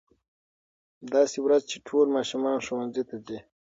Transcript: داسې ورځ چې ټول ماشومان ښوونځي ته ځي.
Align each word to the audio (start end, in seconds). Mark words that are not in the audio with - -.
داسې 1.13 1.37
ورځ 1.45 1.61
چې 1.71 1.77
ټول 1.87 2.05
ماشومان 2.17 2.57
ښوونځي 2.65 3.03
ته 3.09 3.15
ځي. 3.27 3.39